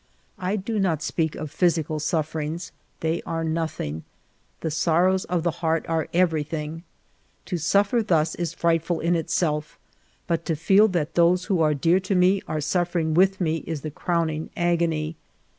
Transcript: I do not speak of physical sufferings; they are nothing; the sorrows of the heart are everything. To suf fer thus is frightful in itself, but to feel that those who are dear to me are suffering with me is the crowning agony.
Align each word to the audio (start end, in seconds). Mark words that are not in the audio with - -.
I 0.39 0.55
do 0.55 0.79
not 0.79 1.03
speak 1.03 1.35
of 1.35 1.51
physical 1.51 1.99
sufferings; 1.99 2.71
they 3.01 3.21
are 3.21 3.43
nothing; 3.43 4.01
the 4.61 4.71
sorrows 4.71 5.25
of 5.25 5.43
the 5.43 5.51
heart 5.61 5.85
are 5.87 6.07
everything. 6.11 6.81
To 7.45 7.57
suf 7.59 7.89
fer 7.89 8.01
thus 8.01 8.33
is 8.33 8.51
frightful 8.51 8.99
in 8.99 9.13
itself, 9.15 9.77
but 10.25 10.43
to 10.45 10.55
feel 10.55 10.87
that 10.87 11.13
those 11.13 11.45
who 11.45 11.61
are 11.61 11.75
dear 11.75 11.99
to 11.99 12.15
me 12.15 12.41
are 12.47 12.61
suffering 12.61 13.13
with 13.13 13.39
me 13.39 13.57
is 13.67 13.81
the 13.81 13.91
crowning 13.91 14.49
agony. 14.57 15.17